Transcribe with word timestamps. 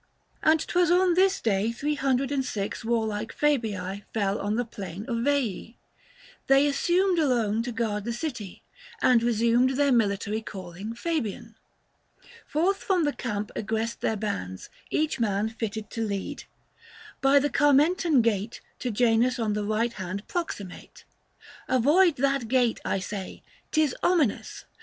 And 0.41 0.59
'twas 0.59 0.89
on 0.89 1.13
this 1.13 1.39
day 1.39 1.71
Three 1.71 1.93
hundred 1.93 2.31
and 2.31 2.43
six 2.43 2.83
warlike 2.83 3.31
Fabii 3.31 4.03
Fell 4.15 4.39
on 4.39 4.55
the 4.55 4.65
plain 4.65 5.05
of 5.07 5.17
Veii. 5.19 5.77
They 6.47 6.65
assumed 6.65 7.17
200 7.17 7.23
Alone 7.31 7.61
to 7.61 7.71
guard 7.71 8.05
the 8.05 8.11
city, 8.11 8.63
and 8.99 9.21
resumed 9.21 9.77
Their 9.77 9.91
military 9.91 10.41
calling 10.41 10.95
Fabian. 10.95 11.53
Forth 12.47 12.77
from 12.77 13.03
the 13.03 13.13
camp 13.13 13.51
egress'd 13.55 14.01
then 14.01 14.17
bands, 14.17 14.71
each 14.89 15.19
man 15.19 15.49
Fitted 15.49 15.91
to 15.91 16.01
lead; 16.01 16.45
by 17.21 17.37
the 17.37 17.51
Carmentan 17.51 18.23
gate, 18.23 18.59
To 18.79 18.89
Janus 18.89 19.37
on 19.37 19.53
the 19.53 19.63
right 19.65 19.93
hand 19.93 20.27
proximate. 20.27 21.05
205 21.67 21.75
Avoid 21.77 22.15
that 22.15 22.47
gate, 22.47 22.79
I 22.83 22.97
say; 22.97 23.43
'tis 23.69 23.95
ominous 24.01 24.65